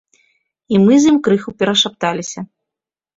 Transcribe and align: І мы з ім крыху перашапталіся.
І 0.75 0.79
мы 0.85 0.93
з 1.03 1.11
ім 1.11 1.19
крыху 1.27 1.53
перашапталіся. 1.59 2.39